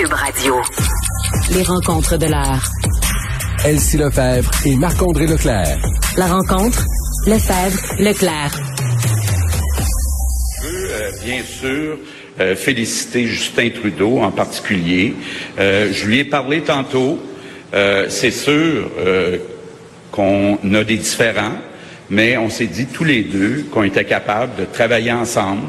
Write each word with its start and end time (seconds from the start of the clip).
Cube 0.00 0.14
Radio. 0.14 0.54
Les 1.52 1.62
rencontres 1.62 2.16
de 2.16 2.24
l'heure. 2.24 2.70
Elsie 3.66 3.98
Lefebvre 3.98 4.50
et 4.64 4.74
Marc-André 4.76 5.26
Leclerc. 5.26 5.76
La 6.16 6.26
rencontre, 6.26 6.86
Lefebvre, 7.26 7.78
Leclerc. 7.98 8.50
Je 10.62 10.66
veux 10.66 10.90
euh, 10.90 11.10
bien 11.22 11.42
sûr 11.42 11.98
euh, 12.40 12.56
féliciter 12.56 13.26
Justin 13.26 13.68
Trudeau 13.78 14.20
en 14.20 14.30
particulier. 14.30 15.14
Euh, 15.58 15.90
je 15.92 16.06
lui 16.06 16.20
ai 16.20 16.24
parlé 16.24 16.62
tantôt. 16.62 17.18
Euh, 17.74 18.06
c'est 18.08 18.30
sûr 18.30 18.90
euh, 19.00 19.36
qu'on 20.12 20.56
a 20.72 20.82
des 20.82 20.96
différends, 20.96 21.58
mais 22.08 22.38
on 22.38 22.48
s'est 22.48 22.68
dit 22.68 22.86
tous 22.86 23.04
les 23.04 23.22
deux 23.22 23.66
qu'on 23.70 23.82
était 23.82 24.06
capables 24.06 24.56
de 24.56 24.64
travailler 24.64 25.12
ensemble. 25.12 25.66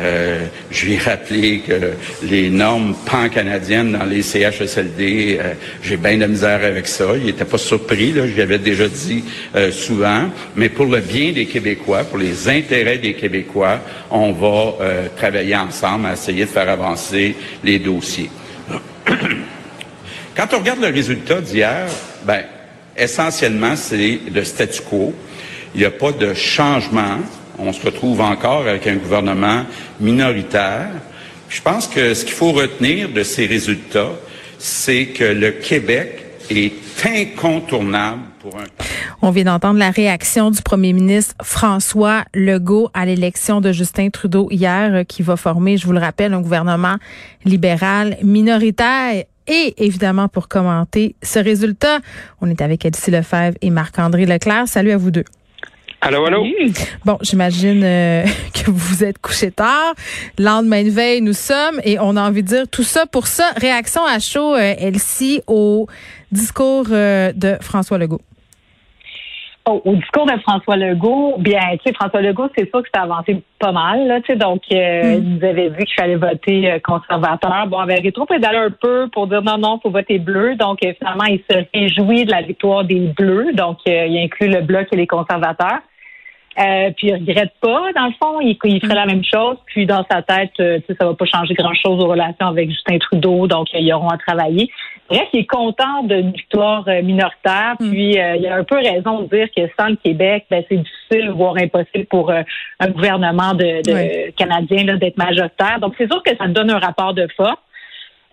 Euh, 0.00 0.46
je 0.70 0.86
lui 0.86 0.94
ai 0.94 0.98
rappelé 0.98 1.60
que 1.66 1.92
les 2.22 2.50
normes 2.50 2.94
pan-canadiennes 3.06 3.92
dans 3.92 4.04
les 4.04 4.22
CHSLD, 4.22 5.38
euh, 5.40 5.54
j'ai 5.82 5.96
bien 5.96 6.18
de 6.18 6.26
misère 6.26 6.62
avec 6.64 6.86
ça. 6.86 7.06
Il 7.16 7.26
n'était 7.26 7.44
pas 7.44 7.58
surpris, 7.58 8.12
là, 8.12 8.26
je 8.26 8.32
lui 8.32 8.42
avais 8.42 8.58
déjà 8.58 8.86
dit 8.88 9.24
euh, 9.56 9.72
souvent. 9.72 10.30
Mais 10.54 10.68
pour 10.68 10.86
le 10.86 11.00
bien 11.00 11.32
des 11.32 11.46
Québécois, 11.46 12.04
pour 12.04 12.18
les 12.18 12.48
intérêts 12.48 12.98
des 12.98 13.14
Québécois, 13.14 13.80
on 14.10 14.32
va 14.32 14.74
travailler 15.16 15.56
ensemble 15.56 16.06
à 16.06 16.12
essayer 16.12 16.44
de 16.44 16.50
faire 16.50 16.68
avancer 16.68 17.34
les 17.64 17.78
dossiers. 17.78 18.30
Quand 20.36 20.46
on 20.52 20.58
regarde 20.58 20.80
le 20.80 20.88
résultat 20.88 21.40
d'hier, 21.40 21.88
ben, 22.24 22.44
essentiellement, 22.96 23.74
c'est 23.76 24.20
le 24.32 24.44
statu 24.44 24.82
quo. 24.82 25.14
Il 25.74 25.80
n'y 25.80 25.86
a 25.86 25.90
pas 25.90 26.12
de 26.12 26.34
changement. 26.34 27.18
On 27.58 27.72
se 27.72 27.84
retrouve 27.84 28.20
encore 28.20 28.66
avec 28.66 28.86
un 28.86 28.96
gouvernement 28.96 29.64
minoritaire. 30.00 30.90
Je 31.48 31.60
pense 31.60 31.88
que 31.88 32.14
ce 32.14 32.24
qu'il 32.24 32.34
faut 32.34 32.52
retenir 32.52 33.08
de 33.08 33.22
ces 33.22 33.46
résultats, 33.46 34.12
c'est 34.58 35.06
que 35.06 35.24
le 35.24 35.50
Québec 35.52 36.24
est 36.50 36.72
incontournable 37.04 38.22
pour 38.40 38.56
un. 38.56 38.64
On 39.20 39.30
vient 39.30 39.44
d'entendre 39.44 39.78
la 39.78 39.90
réaction 39.90 40.50
du 40.50 40.62
premier 40.62 40.92
ministre 40.92 41.34
François 41.42 42.24
Legault 42.32 42.90
à 42.94 43.04
l'élection 43.04 43.60
de 43.60 43.72
Justin 43.72 44.10
Trudeau 44.10 44.48
hier, 44.50 44.94
euh, 44.94 45.04
qui 45.04 45.22
va 45.22 45.36
former, 45.36 45.76
je 45.76 45.86
vous 45.86 45.92
le 45.92 45.98
rappelle, 45.98 46.34
un 46.34 46.40
gouvernement 46.40 46.96
libéral 47.44 48.16
minoritaire. 48.22 49.24
Et 49.48 49.74
évidemment, 49.78 50.28
pour 50.28 50.46
commenter 50.46 51.16
ce 51.22 51.38
résultat, 51.38 51.98
on 52.40 52.48
est 52.50 52.60
avec 52.60 52.84
Elsie 52.84 53.10
Lefebvre 53.10 53.56
et 53.60 53.70
Marc-André 53.70 54.26
Leclerc. 54.26 54.68
Salut 54.68 54.92
à 54.92 54.96
vous 54.96 55.10
deux. 55.10 55.24
Allô, 56.00 56.24
allô? 56.24 56.46
Bon, 57.04 57.18
j'imagine 57.22 57.82
euh, 57.82 58.24
que 58.54 58.70
vous 58.70 58.78
vous 58.78 59.04
êtes 59.04 59.18
couché 59.18 59.50
tard. 59.50 59.94
Lendemain 60.38 60.84
de 60.84 60.90
veille, 60.90 61.20
nous 61.20 61.32
sommes 61.32 61.80
et 61.82 61.98
on 61.98 62.16
a 62.16 62.22
envie 62.22 62.42
de 62.42 62.48
dire 62.48 62.68
tout 62.68 62.84
ça 62.84 63.06
pour 63.06 63.26
ça. 63.26 63.50
Réaction 63.56 64.04
à 64.04 64.20
chaud, 64.20 64.54
euh, 64.54 64.74
Elsie, 64.78 65.42
au 65.48 65.88
discours 66.30 66.86
euh, 66.92 67.32
de 67.34 67.56
François 67.60 67.98
Legault. 67.98 68.20
Au 69.68 69.94
discours 69.96 70.24
de 70.24 70.38
François 70.40 70.76
Legault, 70.76 71.34
bien, 71.38 71.60
tu 71.72 71.80
sais, 71.84 71.92
François 71.92 72.22
Legault, 72.22 72.48
c'est 72.56 72.70
sûr 72.70 72.82
que 72.82 72.88
c'est 72.92 73.00
avancé 73.00 73.42
pas 73.58 73.70
mal, 73.70 74.06
là, 74.06 74.20
tu 74.20 74.32
sais, 74.32 74.38
donc, 74.38 74.62
euh, 74.72 75.20
vous 75.20 75.44
avez 75.44 75.68
vu 75.68 75.84
qu'il 75.84 75.94
fallait 75.94 76.16
voter 76.16 76.72
euh, 76.72 76.78
conservateur. 76.78 77.66
Bon, 77.66 77.78
avec 77.78 78.02
rétro 78.02 78.24
pédalé 78.24 78.56
un 78.56 78.70
peu 78.70 79.08
pour 79.12 79.26
dire 79.26 79.42
non, 79.42 79.58
non, 79.58 79.78
faut 79.82 79.90
voter 79.90 80.18
bleu. 80.18 80.54
Donc, 80.54 80.78
euh, 80.84 80.94
finalement, 80.98 81.24
il 81.24 81.42
se 81.50 81.64
réjouit 81.74 82.24
de 82.24 82.30
la 82.30 82.42
victoire 82.42 82.84
des 82.84 83.12
bleus. 83.14 83.52
Donc, 83.52 83.78
euh, 83.86 84.06
il 84.06 84.16
inclut 84.24 84.48
le 84.48 84.62
bloc 84.62 84.88
et 84.92 84.96
les 84.96 85.06
conservateurs. 85.06 85.80
Euh, 86.58 86.90
puis 86.96 87.08
il 87.08 87.14
regrette 87.14 87.52
pas, 87.60 87.92
dans 87.94 88.06
le 88.06 88.12
fond, 88.20 88.40
il, 88.40 88.56
il 88.64 88.80
ferait 88.80 88.94
la 88.94 89.06
même 89.06 89.22
chose. 89.24 89.56
Puis 89.66 89.86
dans 89.86 90.04
sa 90.10 90.22
tête, 90.22 90.50
euh, 90.58 90.80
ça 90.98 91.06
va 91.06 91.14
pas 91.14 91.24
changer 91.24 91.54
grand-chose 91.54 92.02
aux 92.02 92.08
relations 92.08 92.46
avec 92.46 92.68
Justin 92.70 92.98
Trudeau, 92.98 93.46
donc 93.46 93.68
euh, 93.74 93.78
ils 93.78 93.92
auront 93.92 94.08
à 94.08 94.18
travailler. 94.18 94.68
Bref, 95.08 95.28
il 95.32 95.40
est 95.40 95.46
content 95.46 96.02
d'une 96.02 96.32
victoire 96.32 96.84
euh, 96.88 97.00
minoritaire. 97.02 97.76
Puis 97.78 98.18
euh, 98.18 98.36
il 98.36 98.46
a 98.48 98.56
un 98.56 98.64
peu 98.64 98.76
raison 98.76 99.22
de 99.22 99.36
dire 99.36 99.48
que 99.56 99.62
sans 99.78 99.88
le 99.88 99.96
Québec, 99.96 100.46
ben, 100.50 100.64
c'est 100.68 100.76
difficile, 100.78 101.30
voire 101.30 101.56
impossible 101.56 102.06
pour 102.10 102.30
euh, 102.30 102.42
un 102.80 102.88
gouvernement 102.90 103.54
de, 103.54 103.82
de 103.88 103.92
Ouais. 103.92 104.34
canadien 104.36 104.96
d'être 104.96 105.16
majoritaire. 105.16 105.78
Donc 105.80 105.94
c'est 105.96 106.10
sûr 106.10 106.22
que 106.22 106.36
ça 106.36 106.46
donne 106.48 106.70
un 106.70 106.78
rapport 106.78 107.14
de 107.14 107.26
force. 107.36 107.56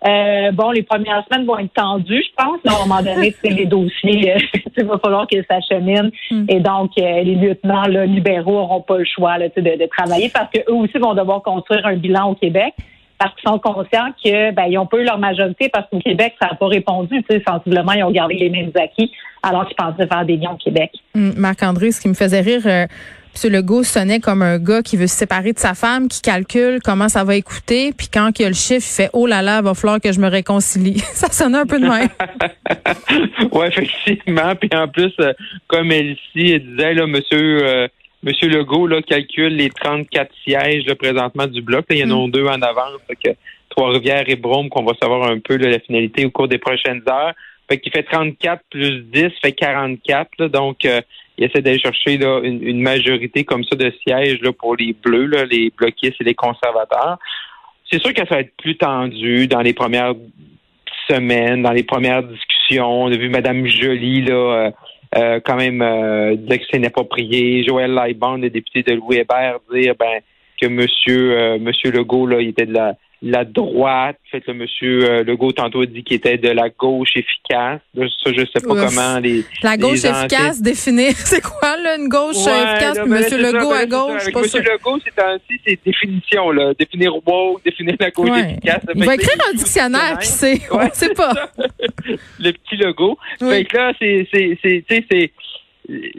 Euh, 0.06 0.52
bon, 0.52 0.70
les 0.70 0.82
premières 0.82 1.24
semaines 1.28 1.46
vont 1.46 1.58
être 1.58 1.72
tendues, 1.74 2.22
je 2.22 2.44
pense. 2.44 2.58
Là, 2.64 2.72
à 2.72 2.76
un 2.76 2.86
moment 2.86 3.02
donné, 3.02 3.34
c'est 3.42 3.50
les 3.50 3.66
dossiers, 3.66 4.34
euh, 4.34 4.38
il 4.76 4.84
va 4.84 4.98
falloir 4.98 5.26
qu'ils 5.26 5.44
s'acheminent. 5.50 6.10
Et 6.48 6.60
donc, 6.60 6.92
euh, 6.98 7.22
les 7.22 7.34
lieutenants 7.34 7.86
là, 7.86 8.06
libéraux 8.06 8.52
n'auront 8.52 8.82
pas 8.82 8.98
le 8.98 9.04
choix 9.04 9.38
là, 9.38 9.48
de, 9.48 9.60
de 9.60 9.88
travailler 9.96 10.28
parce 10.28 10.50
qu'eux 10.50 10.72
aussi 10.72 10.98
vont 10.98 11.14
devoir 11.14 11.42
construire 11.42 11.86
un 11.86 11.96
bilan 11.96 12.30
au 12.30 12.34
Québec 12.34 12.74
parce 13.18 13.34
qu'ils 13.34 13.48
sont 13.48 13.58
conscients 13.58 14.12
que 14.22 14.52
ben, 14.52 14.64
ils 14.64 14.78
ont 14.78 14.86
pas 14.86 14.98
eu 14.98 15.04
leur 15.04 15.18
majorité 15.18 15.70
parce 15.70 15.88
qu'au 15.88 15.98
Québec, 15.98 16.34
ça 16.40 16.48
n'a 16.48 16.54
pas 16.54 16.68
répondu. 16.68 17.24
Sensiblement, 17.46 17.92
ils 17.92 18.04
ont 18.04 18.10
gardé 18.10 18.34
les 18.34 18.50
mêmes 18.50 18.70
acquis 18.74 19.10
alors 19.42 19.66
qu'ils 19.66 19.76
pensaient 19.76 20.06
faire 20.06 20.24
des 20.24 20.36
gains 20.36 20.52
au 20.52 20.56
Québec. 20.56 20.92
Hum, 21.14 21.32
Marc-André, 21.36 21.90
ce 21.92 22.00
qui 22.00 22.08
me 22.08 22.14
faisait 22.14 22.42
rire, 22.42 22.86
M. 23.44 23.52
Legault 23.52 23.82
sonnait 23.82 24.20
comme 24.20 24.42
un 24.42 24.58
gars 24.58 24.82
qui 24.82 24.96
veut 24.96 25.06
se 25.06 25.16
séparer 25.16 25.52
de 25.52 25.58
sa 25.58 25.74
femme, 25.74 26.08
qui 26.08 26.22
calcule 26.22 26.78
comment 26.82 27.08
ça 27.08 27.24
va 27.24 27.36
écouter, 27.36 27.92
puis 27.96 28.08
quand 28.12 28.30
il 28.38 28.42
y 28.42 28.44
a 28.46 28.48
le 28.48 28.54
chiffre, 28.54 28.86
il 28.90 28.94
fait 28.94 29.10
«Oh 29.12 29.26
là 29.26 29.42
là, 29.42 29.60
va 29.62 29.74
falloir 29.74 30.00
que 30.00 30.12
je 30.12 30.20
me 30.20 30.28
réconcilie». 30.28 30.98
Ça 31.14 31.30
sonnait 31.30 31.58
un 31.58 31.66
peu 31.66 31.78
de 31.78 31.86
même. 31.86 32.08
oui, 33.52 33.66
effectivement. 33.66 34.54
Puis 34.56 34.70
en 34.72 34.88
plus, 34.88 35.12
euh, 35.20 35.32
comme 35.66 35.92
elle 35.92 36.16
disait, 36.34 36.94
là, 36.94 37.06
monsieur, 37.06 37.66
euh, 37.66 37.88
monsieur 38.22 38.48
Legault 38.48 38.86
là, 38.86 39.02
calcule 39.02 39.56
les 39.56 39.70
34 39.70 40.30
sièges 40.44 40.84
là, 40.86 40.94
présentement 40.94 41.46
du 41.46 41.62
bloc. 41.62 41.84
Là, 41.90 41.96
il 41.96 41.98
y 42.00 42.04
en 42.04 42.24
a 42.24 42.28
deux 42.28 42.46
en 42.46 42.62
avance. 42.62 43.00
Que 43.22 43.30
Trois-Rivières 43.70 44.28
et 44.28 44.36
Brome, 44.36 44.70
qu'on 44.70 44.84
va 44.84 44.94
savoir 45.00 45.30
un 45.30 45.38
peu 45.38 45.56
là, 45.56 45.68
la 45.68 45.80
finalité 45.80 46.24
au 46.24 46.30
cours 46.30 46.48
des 46.48 46.58
prochaines 46.58 47.02
heures. 47.08 47.34
Fait 47.68 47.78
qu'il 47.78 47.92
fait 47.92 48.04
34 48.04 48.62
plus 48.70 49.02
10, 49.12 49.28
fait 49.42 49.52
44. 49.52 50.30
Là, 50.38 50.48
donc, 50.48 50.84
euh, 50.84 51.00
il 51.38 51.44
essaie 51.44 51.60
d'aller 51.60 51.78
chercher 51.78 52.18
là, 52.18 52.40
une, 52.42 52.62
une 52.62 52.80
majorité 52.80 53.44
comme 53.44 53.64
ça 53.64 53.76
de 53.76 53.92
sièges 54.06 54.40
là, 54.40 54.52
pour 54.52 54.76
les 54.76 54.94
bleus, 54.94 55.26
là, 55.26 55.44
les 55.44 55.70
bloquistes 55.76 56.20
et 56.20 56.24
les 56.24 56.34
conservateurs. 56.34 57.18
C'est 57.90 58.00
sûr 58.00 58.12
que 58.12 58.26
ça 58.26 58.36
va 58.36 58.40
être 58.40 58.56
plus 58.56 58.76
tendu 58.76 59.46
dans 59.46 59.60
les 59.60 59.72
premières 59.72 60.14
semaines, 61.08 61.62
dans 61.62 61.72
les 61.72 61.84
premières 61.84 62.22
discussions. 62.22 63.04
On 63.04 63.12
a 63.12 63.16
vu 63.16 63.28
Mme 63.28 63.66
Joly, 63.66 64.22
là, 64.22 64.34
euh, 64.34 64.70
euh, 65.16 65.40
quand 65.44 65.56
même, 65.56 65.82
euh, 65.82 66.34
dire 66.36 66.58
que 66.58 66.64
c'est 66.70 66.78
inapproprié. 66.78 67.64
Joël 67.64 67.92
Lightbound, 67.92 68.42
le 68.42 68.50
député 68.50 68.82
de 68.82 68.94
Louis 68.94 69.18
Hébert, 69.18 69.58
dire 69.72 69.94
ben, 69.98 70.20
que 70.60 70.66
Monsieur, 70.66 71.38
euh, 71.38 71.58
Monsieur 71.58 71.90
Legault, 71.90 72.26
là, 72.26 72.40
il 72.40 72.48
était 72.48 72.66
de 72.66 72.74
la, 72.74 72.94
la 73.22 73.44
droite. 73.44 74.18
Fait 74.30 74.40
que 74.40 74.50
le 74.50 74.58
Monsieur 74.58 75.10
euh, 75.10 75.24
Legault, 75.24 75.52
tantôt, 75.52 75.80
a 75.82 75.86
dit 75.86 76.02
qu'il 76.04 76.16
était 76.16 76.36
de 76.38 76.48
la 76.50 76.68
gauche 76.68 77.16
efficace. 77.16 77.80
Ça, 77.94 78.32
je 78.32 78.44
sais 78.52 78.60
pas 78.66 78.74
Ouf. 78.74 78.94
comment 78.94 79.18
les. 79.18 79.44
La 79.62 79.76
gauche 79.76 80.02
les 80.02 80.06
efficace, 80.08 80.60
définir, 80.60 81.12
c'est 81.16 81.42
quoi, 81.42 81.76
là, 81.78 81.96
une 81.96 82.08
gauche 82.08 82.36
Ouais, 82.36 82.62
efficace, 82.62 82.96
là, 82.96 83.02
puis 83.02 83.10
ben, 83.10 83.16
M. 83.16 83.22
c'est 83.28 83.30
ça, 83.30 83.52
Legault 83.52 83.70
ben, 83.70 83.76
à 83.76 83.86
gauche, 83.86 84.12
je 84.14 84.18
suis 84.18 84.22
Avec 84.22 84.34
pas 84.34 84.40
M. 84.42 84.48
sûre. 84.48 84.72
Legault, 84.72 84.98
c'est 85.04 85.22
ainsi, 85.22 85.60
c'est 85.66 85.78
définition, 85.84 86.50
là. 86.50 86.72
Définir 86.78 87.14
woke, 87.26 87.64
définir 87.64 87.96
la 87.98 88.10
gauche 88.10 88.30
Ouais. 88.30 88.50
efficace. 88.52 88.82
Il 88.94 89.00
Fait 89.00 89.06
va 89.06 89.14
écrire 89.14 89.38
un 89.50 89.54
dictionnaire, 89.56 90.18
qui 90.18 90.28
sait, 90.28 90.60
on 90.70 90.76
Ouais, 90.78 90.90
sait 90.92 91.14
pas. 91.14 91.32
le 92.38 92.52
petit 92.52 92.76
logo. 92.76 93.18
Oui. 93.40 93.48
Fait 93.50 93.64
que 93.64 93.76
là, 93.76 93.92
c'est, 93.98 94.28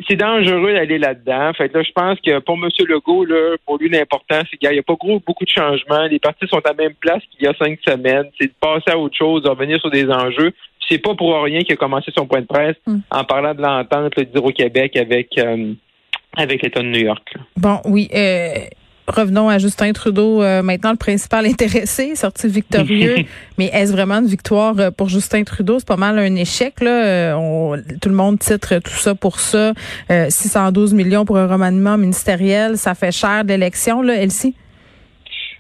c'est, 0.07 0.16
dangereux 0.16 0.73
d'aller 0.73 0.97
là-dedans. 0.97 1.51
Fait 1.53 1.73
là, 1.73 1.83
je 1.83 1.91
pense 1.91 2.19
que 2.22 2.39
pour 2.39 2.55
M. 2.55 2.69
Legault, 2.88 3.25
là, 3.25 3.55
pour 3.66 3.78
lui, 3.78 3.89
l'important, 3.89 4.41
c'est 4.50 4.57
qu'il 4.57 4.69
n'y 4.69 4.79
a 4.79 4.83
pas 4.83 4.95
gros, 4.95 5.22
beaucoup 5.25 5.45
de 5.45 5.50
changements. 5.50 6.03
Les 6.09 6.19
partis 6.19 6.47
sont 6.47 6.59
à 6.59 6.69
la 6.69 6.73
même 6.73 6.94
place 6.94 7.22
qu'il 7.31 7.45
y 7.45 7.47
a 7.47 7.53
cinq 7.53 7.79
semaines. 7.88 8.29
C'est 8.39 8.47
de 8.47 8.53
passer 8.59 8.91
à 8.91 8.97
autre 8.97 9.16
chose, 9.16 9.44
de 9.44 9.50
revenir 9.50 9.79
sur 9.79 9.91
des 9.91 10.09
enjeux. 10.09 10.53
C'est 10.89 11.00
pas 11.00 11.16
pour 11.16 11.41
rien 11.44 11.61
qu'il 11.61 11.73
a 11.73 11.78
commencé 11.78 12.11
son 12.17 12.25
point 12.25 12.41
de 12.41 12.45
presse 12.45 12.78
Mm. 12.85 13.00
en 13.11 13.23
parlant 13.25 13.53
de 13.53 13.61
l'entente 13.61 14.17
d'Hydro-Québec 14.17 14.95
avec, 14.95 15.38
euh, 15.38 15.73
avec 16.38 16.61
l'État 16.61 16.81
de 16.81 16.88
New 16.88 16.99
York. 16.99 17.28
là. 17.35 17.41
Bon, 17.57 17.79
oui. 17.85 18.07
Euh, 18.13 18.53
revenons 19.07 19.50
à 19.50 19.57
Justin 19.57 19.91
Trudeau, 19.94 20.41
euh, 20.44 20.62
maintenant 20.62 20.91
le 20.91 20.97
principal 20.97 21.45
intéressé, 21.53 22.16
sorti 22.16 22.47
victorieux. 22.47 23.16
Mais 23.58 23.66
est-ce 23.73 23.91
vraiment 23.91 24.16
une 24.16 24.28
victoire 24.28 24.76
euh, 24.79 24.91
pour 24.91 25.09
Justin 25.09 25.43
Trudeau? 25.43 25.79
C'est 25.79 25.87
pas 25.87 25.96
mal 25.97 26.20
un 26.20 26.35
échec. 26.35 26.82
Là. 26.82 26.91
Euh, 27.05 27.34
on- 27.35 27.78
tout 28.02 28.09
le 28.09 28.16
monde 28.16 28.40
titre 28.40 28.79
tout 28.79 28.91
ça 28.91 29.16
pour 29.16 29.40
ça. 29.40 29.73
Euh, 30.11 30.28
612 30.29 30.93
millions 30.93 31.26
pour 31.26 31.37
un 31.37 31.47
remaniement 31.47 31.97
ministériel. 31.97 32.78
Ça 32.78 32.93
fait 32.96 33.11
cher 33.11 33.43
d'élection, 33.46 34.02
là, 34.02 34.16
Elsie? 34.16 34.55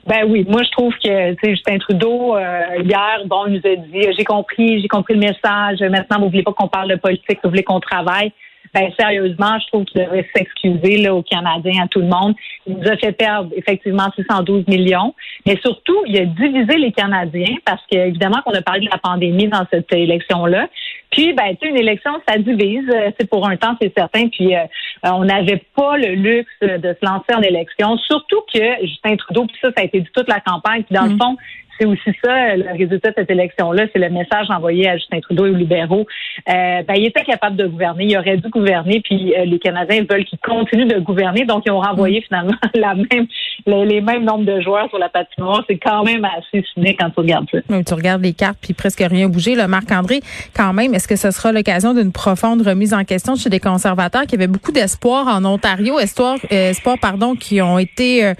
Ben 0.05 0.23
oui, 0.25 0.45
moi 0.47 0.63
je 0.63 0.71
trouve 0.71 0.93
que 1.03 1.31
tu 1.33 1.37
sais, 1.43 1.49
Justin 1.51 1.79
Trudeau 1.79 2.37
euh, 2.37 2.41
hier, 2.81 3.19
bon, 3.25 3.45
il 3.47 3.55
nous 3.55 3.69
a 3.69 3.75
dit 3.75 4.07
j'ai 4.17 4.23
compris, 4.23 4.81
j'ai 4.81 4.87
compris 4.87 5.15
le 5.15 5.19
message. 5.19 5.79
Maintenant, 5.81 6.19
vous 6.21 6.27
voulez 6.29 6.43
pas 6.43 6.53
qu'on 6.53 6.69
parle 6.69 6.89
de 6.91 6.95
politique, 6.95 7.39
vous 7.43 7.49
voulez 7.49 7.63
qu'on 7.63 7.81
travaille. 7.81 8.31
Ben 8.73 8.91
sérieusement, 8.99 9.57
je 9.59 9.67
trouve 9.67 9.85
qu'il 9.85 10.01
devrait 10.01 10.27
s'excuser 10.35 10.97
là 10.97 11.13
aux 11.15 11.23
Canadiens, 11.23 11.83
à 11.83 11.87
tout 11.87 11.99
le 11.99 12.07
monde. 12.07 12.35
Il 12.65 12.77
nous 12.77 12.87
a 12.87 12.97
fait 12.97 13.11
perdre 13.11 13.51
effectivement 13.55 14.09
612 14.15 14.67
millions, 14.67 15.13
mais 15.45 15.57
surtout 15.61 15.97
il 16.05 16.17
a 16.17 16.25
divisé 16.25 16.77
les 16.77 16.91
Canadiens 16.91 17.55
parce 17.65 17.81
qu'évidemment 17.89 18.41
qu'on 18.43 18.53
a 18.53 18.61
parlé 18.61 18.81
de 18.81 18.91
la 18.91 18.97
pandémie 18.97 19.47
dans 19.47 19.65
cette 19.71 19.91
élection-là. 19.91 20.67
Puis 21.11 21.33
ben 21.33 21.55
tu 21.55 21.67
sais 21.67 21.69
une 21.69 21.77
élection 21.77 22.11
ça 22.27 22.37
divise, 22.37 22.89
euh, 22.89 23.11
c'est 23.19 23.29
pour 23.29 23.47
un 23.47 23.55
temps 23.55 23.75
c'est 23.81 23.93
certain. 23.95 24.27
Puis 24.27 24.55
euh, 24.55 24.65
on 25.03 25.25
n'avait 25.25 25.63
pas 25.75 25.97
le 25.97 26.13
luxe 26.15 26.51
de 26.61 26.95
se 26.99 27.05
lancer 27.05 27.33
en 27.33 27.41
élection, 27.41 27.97
surtout 27.97 28.41
que 28.53 28.85
Justin 28.85 29.15
Trudeau, 29.15 29.45
puis 29.45 29.55
ça, 29.61 29.69
ça 29.75 29.81
a 29.81 29.85
été 29.85 30.01
dit 30.01 30.09
toute 30.13 30.27
la 30.27 30.39
campagne, 30.39 30.83
puis 30.83 30.95
dans 30.95 31.05
le 31.05 31.17
fond, 31.17 31.37
c'est 31.79 31.85
aussi 31.85 32.11
ça, 32.23 32.55
le 32.55 32.77
résultat 32.77 33.09
de 33.09 33.15
cette 33.17 33.29
élection-là, 33.29 33.85
c'est 33.93 33.99
le 33.99 34.09
message 34.09 34.47
envoyé 34.49 34.89
à 34.89 34.97
Justin 34.97 35.19
Trudeau 35.19 35.45
et 35.45 35.49
aux 35.51 35.55
libéraux. 35.55 36.05
Euh, 36.49 36.81
ben, 36.87 36.93
il 36.95 37.05
était 37.05 37.23
capable 37.23 37.55
de 37.55 37.67
gouverner, 37.67 38.05
il 38.05 38.17
aurait 38.17 38.37
dû 38.37 38.49
gouverner, 38.49 39.01
puis 39.01 39.33
euh, 39.35 39.45
les 39.45 39.59
Canadiens 39.59 40.05
veulent 40.09 40.25
qu'il 40.25 40.39
continue 40.39 40.85
de 40.85 40.99
gouverner, 40.99 41.45
donc 41.45 41.63
ils 41.65 41.71
ont 41.71 41.79
renvoyé 41.79 42.21
finalement 42.21 42.55
la 42.75 42.95
même, 42.95 43.27
les, 43.65 44.01
mêmes 44.01 44.23
nombres 44.23 44.45
de 44.45 44.61
joueurs 44.61 44.89
sur 44.89 44.97
la 44.97 45.09
patinoire. 45.09 45.63
C'est 45.67 45.77
quand 45.77 46.03
même 46.03 46.25
assez 46.25 46.63
cynique 46.73 46.97
quand 46.99 47.09
tu 47.09 47.19
regardes 47.19 47.47
ça. 47.51 47.59
tu 47.83 47.93
regardes 47.93 48.23
les 48.23 48.33
cartes, 48.33 48.57
puis 48.61 48.73
presque 48.73 49.03
rien 49.07 49.27
bougé. 49.27 49.55
Le 49.55 49.67
Marc-André, 49.67 50.21
quand 50.55 50.73
même, 50.73 50.93
est-ce 50.93 51.07
que 51.07 51.15
ce 51.15 51.31
sera 51.31 51.51
l'occasion 51.51 51.93
d'une 51.93 52.11
profonde 52.11 52.61
remise 52.61 52.93
en 52.93 53.03
question 53.03 53.35
chez 53.35 53.49
des 53.49 53.59
conservateurs 53.59 54.25
qui 54.25 54.35
avaient 54.35 54.47
beaucoup 54.47 54.71
d'espoir 54.71 55.27
en 55.27 55.43
Ontario, 55.45 55.99
espoir, 55.99 56.37
euh, 56.51 56.69
espoir 56.71 56.97
pardon, 56.99 57.35
qui 57.35 57.61
ont 57.61 57.79
été 57.79 58.33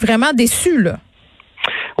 vraiment 0.00 0.32
déçus 0.32 0.82
là? 0.82 0.98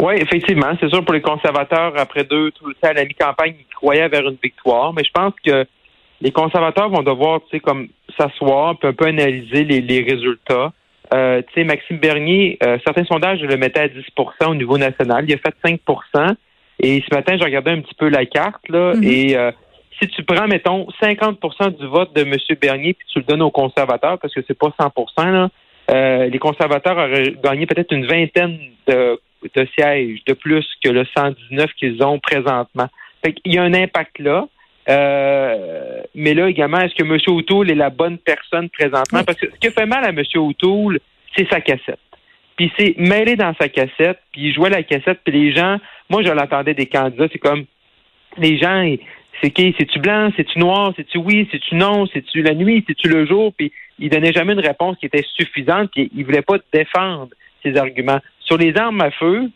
Oui, 0.02 0.14
effectivement. 0.16 0.72
C'est 0.80 0.88
sûr 0.88 1.04
pour 1.04 1.14
les 1.14 1.20
conservateurs, 1.20 1.92
après 1.96 2.24
deux, 2.24 2.50
tout 2.50 2.66
le 2.66 2.74
temps 2.74 2.88
à 2.88 2.92
la 2.92 3.04
mi-campagne, 3.04 3.54
ils 3.56 3.72
croyaient 3.72 4.08
vers 4.08 4.26
une 4.28 4.36
victoire. 4.42 4.92
Mais 4.92 5.04
je 5.04 5.12
pense 5.12 5.32
que 5.46 5.64
les 6.20 6.32
conservateurs 6.32 6.88
vont 6.88 7.04
devoir, 7.04 7.40
tu 7.42 7.50
sais, 7.52 7.60
comme 7.60 7.86
s'asseoir, 8.18 8.74
un 8.82 8.92
peu 8.92 9.06
analyser 9.06 9.62
les, 9.62 10.02
résultats. 10.02 10.72
Euh, 11.14 11.40
tu 11.42 11.54
sais, 11.54 11.64
Maxime 11.64 11.98
Bernier, 11.98 12.58
euh, 12.64 12.78
certains 12.84 13.04
sondages 13.04 13.42
le 13.42 13.56
mettaient 13.56 13.78
à 13.78 13.86
10% 13.86 14.48
au 14.48 14.54
niveau 14.56 14.76
national. 14.76 15.24
Il 15.28 15.34
a 15.34 15.38
fait 15.38 15.54
5% 15.64 16.34
Et 16.80 17.00
ce 17.08 17.14
matin, 17.14 17.36
j'ai 17.38 17.44
regardé 17.44 17.70
un 17.70 17.80
petit 17.80 17.94
peu 17.94 18.08
la 18.08 18.26
carte, 18.26 18.68
là, 18.68 18.94
mm-hmm. 18.94 19.06
et 19.06 19.36
euh, 19.36 19.52
si 20.00 20.08
tu 20.08 20.24
prends, 20.24 20.48
mettons, 20.48 20.88
50% 21.00 21.78
du 21.78 21.86
vote 21.86 22.12
de 22.16 22.22
M. 22.22 22.34
Bernier, 22.60 22.94
puis 22.94 23.06
tu 23.12 23.20
le 23.20 23.24
donnes 23.24 23.42
aux 23.42 23.52
conservateurs, 23.52 24.18
parce 24.18 24.34
que 24.34 24.40
c'est 24.48 24.58
pas 24.58 24.74
100 24.76 25.30
là, 25.30 25.48
les 26.26 26.38
conservateurs 26.40 26.96
auraient 26.96 27.36
gagné 27.44 27.66
peut-être 27.66 27.92
une 27.92 28.06
vingtaine 28.06 28.58
de 28.88 29.20
de 29.54 29.66
sièges 29.78 30.20
de 30.26 30.34
plus 30.34 30.66
que 30.82 30.90
le 30.90 31.04
119 31.16 31.72
qu'ils 31.74 32.02
ont 32.02 32.18
présentement. 32.18 32.88
Fait 33.24 33.34
Il 33.44 33.54
y 33.54 33.58
a 33.58 33.62
un 33.62 33.74
impact 33.74 34.18
là. 34.18 34.46
Euh, 34.88 36.02
mais 36.14 36.34
là 36.34 36.48
également, 36.48 36.78
est-ce 36.78 36.94
que 36.94 37.04
M. 37.04 37.18
O'Toole 37.28 37.70
est 37.70 37.76
la 37.76 37.90
bonne 37.90 38.18
personne 38.18 38.68
présentement? 38.68 39.22
Parce 39.24 39.38
que 39.38 39.46
ce 39.50 39.58
qui 39.58 39.72
fait 39.72 39.86
mal 39.86 40.04
à 40.04 40.08
M. 40.08 40.22
O'Toole, 40.36 40.98
c'est 41.36 41.48
sa 41.48 41.60
cassette. 41.60 42.00
Puis 42.56 42.72
c'est 42.78 42.94
mêlé 42.98 43.36
dans 43.36 43.54
sa 43.60 43.68
cassette, 43.68 44.18
puis 44.32 44.48
il 44.48 44.54
jouait 44.54 44.70
la 44.70 44.82
cassette, 44.82 45.20
puis 45.24 45.32
les 45.32 45.54
gens, 45.54 45.78
moi 46.10 46.22
je 46.22 46.30
l'entendais 46.30 46.74
des 46.74 46.86
candidats, 46.86 47.26
c'est 47.32 47.38
comme 47.38 47.64
les 48.38 48.58
gens, 48.58 48.84
c'est 49.42 49.50
qui? 49.50 49.74
C'est-tu 49.78 49.98
blanc? 49.98 50.30
C'est-tu 50.36 50.58
noir? 50.58 50.92
C'est-tu 50.96 51.18
oui? 51.18 51.48
C'est-tu 51.50 51.74
non? 51.74 52.06
C'est-tu 52.06 52.42
la 52.42 52.54
nuit? 52.54 52.84
C'est-tu 52.86 53.08
le 53.08 53.26
jour? 53.26 53.52
Puis 53.56 53.72
il 53.98 54.10
donnait 54.10 54.32
jamais 54.32 54.52
une 54.52 54.60
réponse 54.60 54.96
qui 54.98 55.06
était 55.06 55.24
suffisante, 55.34 55.90
puis 55.92 56.10
il 56.14 56.24
voulait 56.24 56.42
pas 56.42 56.58
défendre 56.72 57.28
ses 57.62 57.76
arguments. 57.76 58.20
Sur 58.40 58.58
les 58.58 58.76
armes 58.76 59.00
à 59.00 59.10
feu, 59.10 59.50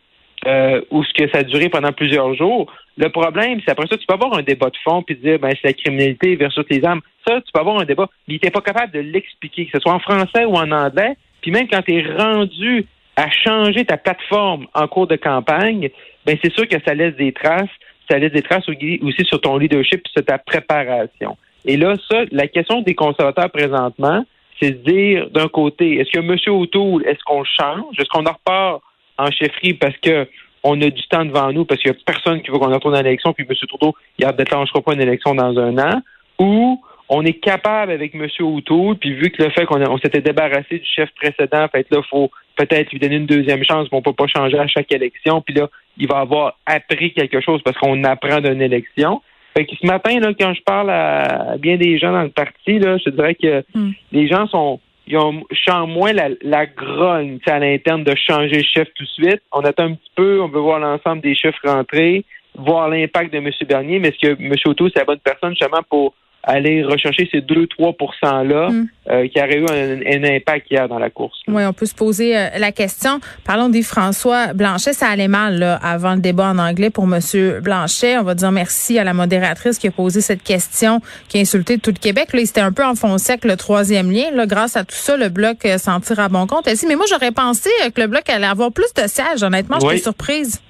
euh, 0.47 0.81
ou 0.91 1.03
ce 1.03 1.13
que 1.13 1.29
ça 1.31 1.39
a 1.39 1.43
duré 1.43 1.69
pendant 1.69 1.93
plusieurs 1.93 2.35
jours, 2.35 2.73
le 2.99 3.09
problème, 3.09 3.61
c'est 3.65 3.73
après 3.73 3.87
ça, 3.89 3.97
tu 3.97 4.07
peux 4.07 4.15
avoir 4.15 4.35
un 4.37 4.43
débat 4.43 4.71
de 4.71 4.77
fond 4.85 5.03
puis 5.03 5.17
dire 5.17 5.39
ben 5.39 5.51
c'est 5.51 5.69
la 5.69 5.73
criminalité 5.73 6.37
versus 6.37 6.65
les 6.71 6.85
armes. 6.85 7.01
Ça, 7.27 7.41
tu 7.41 7.53
peux 7.53 7.61
avoir 7.61 7.79
un 7.79 7.85
débat. 7.85 8.09
Mais 8.27 8.35
n'était 8.35 8.51
pas 8.51 8.61
capable 8.61 8.93
de 8.93 9.01
l'expliquer, 9.01 9.67
que 9.67 9.73
ce 9.75 9.81
soit 9.81 9.93
en 9.93 9.99
français 9.99 10.45
ou 10.45 10.55
en 10.55 10.71
anglais. 10.71 11.17
Puis 11.43 11.51
même 11.51 11.69
quand 11.69 11.83
tu 11.83 11.95
es 11.95 12.17
rendu 12.17 12.87
à 13.17 13.31
changer 13.31 13.85
ta 13.85 13.97
plateforme 13.97 14.67
en 14.75 14.87
cours 14.89 15.07
de 15.07 15.17
campagne, 15.17 15.91
ben 16.25 16.39
c'est 16.43 16.53
sûr 16.53 16.69
que 16.69 16.77
ça 16.87 16.95
laisse 16.95 17.17
des 17.17 17.33
traces. 17.33 17.69
Ça 18.11 18.19
laisse 18.19 18.33
des 18.33 18.43
traces 18.43 18.69
aussi 18.69 19.25
sur 19.25 19.41
ton 19.41 19.57
leadership 19.57 20.01
et 20.07 20.11
sur 20.15 20.25
ta 20.25 20.39
préparation. 20.39 21.37
Et 21.65 21.77
là, 21.77 21.95
ça, 22.09 22.23
la 22.31 22.47
question 22.47 22.83
des 22.83 22.95
conservateurs 22.95 23.51
présentement, 23.51 24.25
c'est 24.61 24.83
de 24.83 24.91
dire 24.91 25.31
d'un 25.31 25.49
côté, 25.49 25.99
est-ce 25.99 26.11
que 26.11 26.19
M. 26.19 26.37
O'Toole, 26.55 27.07
est-ce 27.07 27.23
qu'on 27.25 27.45
change? 27.45 27.99
Est-ce 27.99 28.09
qu'on 28.09 28.27
en 28.27 28.33
repart 28.33 28.83
en 29.19 29.31
chefferie 29.31 29.75
parce 29.75 29.97
que 29.99 30.27
on 30.63 30.81
a 30.81 30.91
du 30.91 31.03
temps 31.09 31.25
devant 31.25 31.53
nous, 31.53 31.65
parce 31.65 31.81
qu'il 31.81 31.93
n'y 31.93 31.97
a 31.97 32.01
personne 32.05 32.43
qui 32.43 32.51
veut 32.51 32.59
qu'on 32.59 32.73
retourne 32.73 32.97
à 32.97 33.03
l'élection, 33.03 33.33
puis 33.33 33.47
M. 33.49 33.55
Trudeau, 33.69 33.95
il 34.19 34.27
ne 34.27 34.33
déclenchera 34.33 34.81
pas 34.81 34.95
une 34.95 35.01
élection 35.01 35.35
dans 35.35 35.57
un 35.59 35.79
an, 35.79 36.03
ou 36.41 36.83
on 37.09 37.25
est 37.25 37.35
capable 37.35 37.93
avec 37.93 38.15
M. 38.15 38.27
O'Toole, 38.41 38.97
puis 38.97 39.13
vu 39.13 39.31
que 39.31 39.45
le 39.45 39.51
fait 39.51 39.65
qu'on 39.65 39.81
on 39.81 39.99
s'était 39.99 40.21
débarrassé 40.21 40.79
du 40.79 40.85
chef 40.85 41.09
précédent, 41.15 41.69
fait 41.71 41.87
là, 41.91 42.03
faut 42.11 42.31
peut-être 42.57 42.91
lui 42.91 42.99
donner 42.99 43.17
une 43.17 43.27
deuxième 43.27 43.63
chance, 43.63 43.87
mais 43.93 43.99
on 43.99 44.03
peut 44.03 44.13
pas 44.13 44.27
changer 44.27 44.59
à 44.59 44.67
chaque 44.67 44.91
élection, 44.91 45.41
puis 45.41 45.55
là, 45.55 45.69
il 45.99 46.09
va 46.09 46.19
avoir 46.19 46.59
appris 46.67 47.13
quelque 47.13 47.41
chose 47.41 47.63
parce 47.63 47.79
qu'on 47.79 48.03
apprend 48.03 48.41
d'une 48.41 48.61
élection. 48.61 49.23
Fait 49.57 49.65
que 49.65 49.75
ce 49.81 49.87
matin, 49.87 50.21
là, 50.21 50.33
quand 50.39 50.53
je 50.53 50.63
parle 50.63 50.91
à 50.91 51.57
bien 51.59 51.79
des 51.79 51.99
gens 51.99 52.13
dans 52.13 52.23
le 52.23 52.29
parti, 52.29 52.79
là, 52.79 52.99
je 52.99 53.09
dirais 53.09 53.35
que 53.35 53.65
hmm. 53.75 53.93
les 54.13 54.29
gens 54.29 54.47
sont 54.49 54.81
ils 55.09 55.17
ont 55.17 55.87
moins 55.87 56.13
la, 56.13 56.31
la 56.43 56.67
grogne 56.67 57.39
à 57.47 57.59
l'interne 57.61 58.03
de 58.03 58.15
changer 58.17 58.57
le 58.57 58.65
chef 58.65 58.89
tout 58.95 59.05
de 59.05 59.09
suite. 59.09 59.41
On 59.53 59.61
attend 59.61 59.85
un 59.85 59.95
petit 59.95 60.11
peu, 60.17 60.43
on 60.43 60.49
veut 60.49 60.61
voir 60.61 60.81
l'ensemble 60.81 61.23
des 61.23 61.37
chefs 61.37 61.55
rentrer, 61.65 62.25
voir 62.57 62.89
l'impact 62.89 63.33
de 63.33 63.39
M. 63.39 63.51
Bernier, 63.69 64.01
mais 64.01 64.09
est-ce 64.09 64.19
que 64.19 64.43
M. 64.43 64.53
Auto, 64.67 64.89
c'est 64.89 64.99
la 64.99 65.05
bonne 65.05 65.21
personne 65.21 65.51
justement 65.51 65.83
pour 65.89 66.13
aller 66.47 66.85
rechercher 66.85 67.29
ces 67.31 67.41
2-3% 67.41 68.47
là 68.47 68.71
mm. 68.71 68.89
euh, 69.11 69.29
qui 69.29 69.41
auraient 69.41 69.59
eu 69.59 69.67
un, 69.67 70.37
impact 70.37 70.71
hier 70.71 70.89
dans 70.89 70.99
la 70.99 71.11
course. 71.11 71.39
Oui, 71.49 71.65
on 71.65 71.73
peut 71.73 71.87
se 71.87 71.95
poser 71.95 72.37
euh, 72.37 72.49
la 72.59 72.73
question. 72.73 73.21
Parlons 73.45 73.69
des 73.69 73.83
François 73.83 74.53
Blanchet. 74.55 74.93
Ça 74.93 75.09
allait 75.09 75.29
mal 75.29 75.59
là, 75.59 75.75
avant 75.83 76.15
le 76.15 76.21
débat 76.21 76.47
en 76.47 76.59
anglais 76.59 76.91
pour 76.91 77.05
M. 77.05 77.21
Blanchet. 77.61 78.17
On 78.19 78.23
va 78.23 78.35
dire 78.35 78.53
merci 78.53 78.99
à 78.99 79.05
la 79.05 79.13
modératrice 79.13 79.79
qui 79.79 79.89
a 79.89 79.91
posé 79.91 80.21
cette 80.21 80.43
question, 80.43 81.01
qui 81.29 81.39
a 81.39 81.41
insulté 81.41 81.79
tout 81.79 81.91
le 81.91 81.99
Québec. 81.99 82.33
Là, 82.33 82.41
il 82.41 82.47
s'était 82.47 82.61
un 82.61 82.73
peu 82.73 82.85
enfoncé 82.85 83.33
avec 83.33 83.45
le 83.45 83.57
troisième 83.57 84.11
lien. 84.11 84.31
Là, 84.33 84.47
grâce 84.47 84.77
à 84.77 84.85
tout 84.85 84.95
ça, 84.95 85.17
le 85.17 85.29
Bloc 85.29 85.65
euh, 85.65 85.79
s'en 85.79 86.01
tire 86.01 86.21
à 86.21 86.29
bon 86.29 86.47
compte. 86.47 86.69
Mais 86.89 86.95
moi, 86.95 87.07
j'aurais 87.09 87.33
pensé 87.33 87.71
que 87.93 88.01
le 88.01 88.07
Bloc 88.07 88.29
allait 88.29 88.47
avoir 88.47 88.71
plus 88.71 88.95
de 88.95 89.09
sièges. 89.09 89.43
Honnêtement, 89.43 89.79
j'étais 89.81 89.99
surprise. 89.99 90.61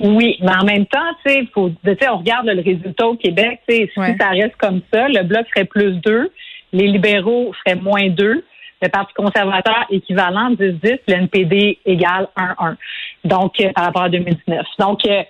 Oui, 0.00 0.38
mais 0.40 0.52
en 0.54 0.64
même 0.64 0.86
temps, 0.86 1.12
tu 1.24 1.32
sais, 1.32 1.48
faut, 1.52 1.70
on 1.84 2.16
regarde 2.18 2.46
le 2.46 2.62
résultat 2.62 3.08
au 3.08 3.16
Québec, 3.16 3.60
tu 3.68 3.76
sais, 3.76 3.90
si 3.92 4.16
ça 4.18 4.28
reste 4.28 4.56
comme 4.56 4.80
ça, 4.92 5.08
le 5.08 5.22
bloc 5.24 5.46
serait 5.52 5.64
plus 5.64 5.94
deux, 5.94 6.30
les 6.72 6.86
libéraux 6.86 7.52
seraient 7.64 7.80
moins 7.80 8.08
deux, 8.08 8.44
le 8.80 8.88
Parti 8.88 9.12
conservateur 9.14 9.86
équivalent 9.90 10.52
10-10, 10.52 11.00
l'NPD 11.08 11.78
égale 11.84 12.28
1-1. 12.36 12.76
Donc, 13.24 13.60
euh, 13.60 13.72
par 13.72 13.86
rapport 13.86 14.02
à 14.02 14.08
2019. 14.08 14.66
Donc, 14.78 15.04
euh, 15.04 15.22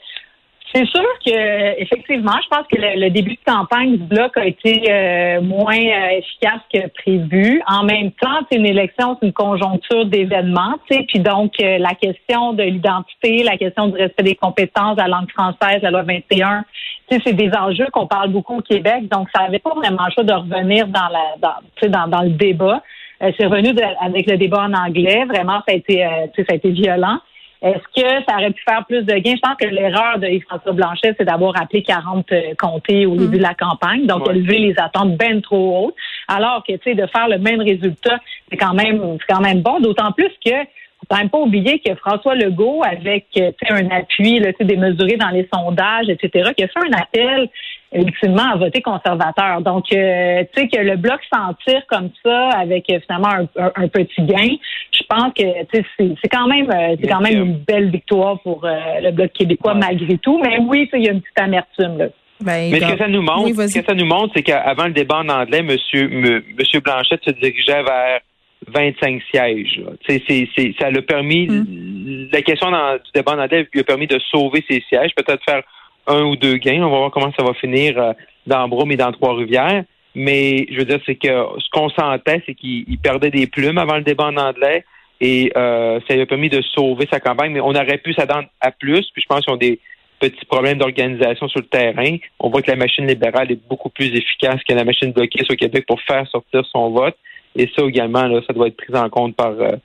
c'est 0.74 0.86
sûr 0.86 1.06
que 1.24 1.80
effectivement, 1.80 2.36
je 2.42 2.48
pense 2.48 2.66
que 2.70 2.76
le, 2.78 3.08
début 3.10 3.36
de 3.36 3.52
campagne 3.52 3.96
du 3.96 4.04
bloc 4.04 4.36
a 4.36 4.44
été 4.44 4.82
euh, 4.90 5.40
moins 5.40 5.78
euh, 5.78 6.18
efficace 6.18 6.60
que 6.72 6.88
prévu. 6.88 7.62
En 7.66 7.84
même 7.84 8.12
temps, 8.12 8.40
c'est 8.50 8.58
une 8.58 8.66
élection, 8.66 9.16
c'est 9.18 9.26
une 9.26 9.32
conjoncture 9.32 10.04
d'événements, 10.06 10.74
tu 10.90 11.02
puis 11.04 11.20
donc 11.20 11.54
euh, 11.62 11.78
la 11.78 11.94
question 11.94 12.52
de 12.52 12.64
l'identité, 12.64 13.42
la 13.44 13.56
question 13.56 13.88
du 13.88 13.96
respect 13.96 14.24
des 14.24 14.34
compétences, 14.34 14.98
la 14.98 15.08
langue 15.08 15.30
française, 15.30 15.80
la 15.82 15.90
loi 15.90 16.02
21, 16.02 16.64
tu 17.10 17.16
sais, 17.16 17.22
c'est 17.24 17.32
des 17.32 17.50
enjeux 17.56 17.86
qu'on 17.92 18.06
parle 18.06 18.30
beaucoup 18.30 18.58
au 18.58 18.62
Québec. 18.62 19.08
Donc, 19.10 19.28
ça 19.34 19.44
n'avait 19.44 19.60
pas 19.60 19.72
vraiment 19.74 20.04
le 20.04 20.12
choix 20.12 20.24
de 20.24 20.34
revenir 20.34 20.86
dans 20.88 21.08
la, 21.08 21.34
dans, 21.40 21.88
dans, 21.88 22.08
dans 22.08 22.22
le 22.22 22.30
débat. 22.30 22.82
c'est 23.20 23.46
revenu 23.46 23.70
avec 24.02 24.30
le 24.30 24.36
débat 24.36 24.64
en 24.64 24.74
anglais. 24.74 25.24
Vraiment, 25.24 25.62
ça 25.66 25.72
a 25.72 25.76
été, 25.76 26.06
ça 26.36 26.44
a 26.50 26.54
été 26.54 26.70
violent. 26.70 27.18
Est-ce 27.60 28.00
que 28.00 28.24
ça 28.28 28.36
aurait 28.36 28.52
pu 28.52 28.62
faire 28.68 28.84
plus 28.86 29.02
de 29.02 29.14
gains? 29.14 29.34
Je 29.34 29.40
pense 29.40 29.56
que 29.60 29.66
l'erreur 29.66 30.18
de 30.18 30.26
Yves-François 30.26 30.72
Blanchet, 30.72 31.14
c'est 31.18 31.24
d'avoir 31.24 31.60
appelé 31.60 31.82
40 31.82 32.30
euh, 32.30 32.54
comtés 32.56 33.04
au 33.04 33.16
début 33.16 33.38
de 33.38 33.42
la 33.42 33.54
campagne, 33.54 34.06
donc 34.06 34.28
élever 34.28 34.58
les 34.58 34.74
attentes 34.78 35.16
bien 35.16 35.40
trop 35.40 35.86
hautes. 35.86 35.94
Alors 36.28 36.62
que, 36.66 36.72
tu 36.74 36.80
sais, 36.84 36.94
de 36.94 37.06
faire 37.06 37.28
le 37.28 37.38
même 37.38 37.60
résultat, 37.60 38.18
c'est 38.48 38.56
quand 38.56 38.74
même, 38.74 39.18
c'est 39.18 39.34
quand 39.34 39.40
même 39.40 39.60
bon, 39.60 39.80
d'autant 39.80 40.12
plus 40.12 40.30
que 40.44 40.52
faut 40.98 41.06
quand 41.08 41.18
même 41.18 41.30
pas 41.30 41.38
oublier 41.38 41.78
que 41.78 41.94
François 41.94 42.34
Legault, 42.34 42.82
avec 42.84 43.26
euh, 43.38 43.52
un 43.70 43.88
appui 43.90 44.40
là, 44.40 44.50
démesuré 44.60 45.16
dans 45.16 45.28
les 45.28 45.48
sondages, 45.52 46.08
etc., 46.08 46.50
qui 46.56 46.64
a 46.64 46.68
fait 46.68 46.80
un 46.80 46.98
appel 46.98 47.48
ultimement 47.92 48.52
à 48.52 48.56
voter 48.56 48.82
conservateur. 48.82 49.60
Donc, 49.62 49.84
euh, 49.92 50.44
tu 50.54 50.60
sais, 50.60 50.68
que 50.68 50.80
le 50.80 50.96
bloc 50.96 51.20
s'en 51.32 51.54
tire 51.66 51.82
comme 51.88 52.10
ça 52.24 52.50
avec 52.50 52.86
finalement 53.06 53.46
un, 53.56 53.88
petit 53.88 54.22
gain, 54.22 54.56
je 54.92 55.02
pense 55.08 55.32
que 55.34 55.44
c'est 55.72 56.28
quand 56.28 56.46
même 56.46 56.70
euh, 56.70 56.96
c'est 57.00 57.08
quand 57.08 57.20
même 57.20 57.38
une 57.38 57.56
belle 57.58 57.90
victoire 57.90 58.40
pour 58.40 58.60
le 58.64 59.10
bloc 59.10 59.32
québécois 59.32 59.74
malgré 59.74 60.18
tout. 60.18 60.40
Mais 60.42 60.58
oui, 60.60 60.88
il 60.92 61.04
y 61.04 61.08
a 61.08 61.12
une 61.12 61.20
petite 61.20 61.40
amertume 61.40 61.98
là. 61.98 62.06
Ben, 62.40 62.70
Mais 62.70 62.78
ce 62.78 62.92
que 62.92 62.98
ça 62.98 63.08
nous 63.08 63.22
montre, 63.22 63.48
ce 63.48 63.78
que 63.80 63.84
ça 63.84 63.94
nous 63.94 64.06
montre, 64.06 64.32
c'est 64.36 64.44
qu'avant 64.44 64.86
le 64.86 64.92
débat 64.92 65.18
en 65.18 65.28
anglais, 65.28 65.62
Monsieur, 65.62 66.08
Monsieur 66.08 66.80
Blanchette 66.80 67.24
se 67.24 67.32
dirigeait 67.32 67.82
vers 67.82 68.20
25 68.66 69.22
sièges. 69.30 69.80
C'est, 70.06 70.22
c'est, 70.28 70.74
ça 70.78 70.90
l'a 70.90 71.02
permis, 71.02 71.48
hmm. 71.48 72.28
la 72.32 72.42
question 72.42 72.70
dans, 72.70 72.94
du 72.94 73.10
débat 73.14 73.32
en 73.32 73.46
lui 73.46 73.80
a 73.80 73.84
permis 73.84 74.06
de 74.06 74.18
sauver 74.30 74.64
ses 74.68 74.82
sièges, 74.88 75.10
peut-être 75.16 75.42
faire 75.44 75.62
un 76.08 76.24
ou 76.24 76.36
deux 76.36 76.56
gains. 76.56 76.82
On 76.82 76.90
va 76.90 76.98
voir 76.98 77.10
comment 77.10 77.32
ça 77.38 77.44
va 77.44 77.54
finir 77.54 77.98
euh, 77.98 78.12
dans 78.46 78.68
Brome 78.68 78.92
et 78.92 78.96
dans 78.96 79.12
Trois-Rivières. 79.12 79.84
Mais 80.14 80.66
je 80.70 80.78
veux 80.78 80.84
dire, 80.84 81.00
c'est 81.06 81.14
que 81.14 81.28
ce 81.28 81.70
qu'on 81.70 81.90
sentait, 81.90 82.42
c'est 82.46 82.54
qu'il 82.54 82.98
perdait 82.98 83.30
des 83.30 83.46
plumes 83.46 83.78
avant 83.78 83.96
le 83.96 84.02
débat 84.02 84.26
en 84.26 84.36
anglais 84.36 84.84
et 85.20 85.52
euh, 85.56 86.00
ça 86.06 86.14
lui 86.14 86.22
a 86.22 86.26
permis 86.26 86.48
de 86.48 86.62
sauver 86.62 87.06
sa 87.12 87.20
campagne. 87.20 87.52
Mais 87.52 87.60
on 87.60 87.70
aurait 87.70 87.98
pu 87.98 88.14
s'attendre 88.14 88.48
à 88.60 88.70
plus. 88.70 89.08
Puis 89.12 89.22
je 89.22 89.26
pense 89.28 89.44
qu'ils 89.44 89.54
ont 89.54 89.58
des 89.58 89.78
petits 90.18 90.44
problèmes 90.46 90.78
d'organisation 90.78 91.48
sur 91.48 91.60
le 91.60 91.66
terrain. 91.66 92.16
On 92.40 92.50
voit 92.50 92.62
que 92.62 92.70
la 92.70 92.76
machine 92.76 93.06
libérale 93.06 93.52
est 93.52 93.68
beaucoup 93.68 93.90
plus 93.90 94.06
efficace 94.06 94.60
que 94.68 94.74
la 94.74 94.84
machine 94.84 95.12
bloquée 95.12 95.44
au 95.48 95.54
Québec 95.54 95.84
pour 95.86 96.00
faire 96.02 96.26
sortir 96.28 96.64
son 96.72 96.90
vote. 96.90 97.16
Et 97.56 97.68
ça 97.76 97.84
également, 97.84 98.24
là, 98.24 98.40
ça 98.46 98.52
doit 98.52 98.68
être 98.68 98.76
pris 98.76 98.96
en 98.96 99.08
compte 99.08 99.36
par, 99.36 99.52
euh, 99.52 99.76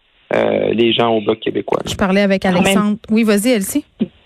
les 0.71 0.93
gens 0.93 1.09
au 1.09 1.21
Bloc 1.21 1.39
québécois. 1.39 1.81
Je 1.85 1.95
parlais 1.95 2.21
avec 2.21 2.45
Alexandre. 2.45 2.97
Oui, 3.09 3.23
vas-y, 3.23 3.49
Elsie. 3.49 3.85